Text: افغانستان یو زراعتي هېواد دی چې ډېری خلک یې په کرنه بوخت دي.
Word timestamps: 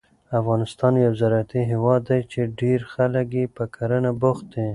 افغانستان 0.39 0.93
یو 1.03 1.13
زراعتي 1.21 1.61
هېواد 1.71 2.01
دی 2.09 2.19
چې 2.31 2.39
ډېری 2.59 2.87
خلک 2.93 3.27
یې 3.39 3.45
په 3.55 3.63
کرنه 3.75 4.11
بوخت 4.21 4.45
دي. 4.53 4.67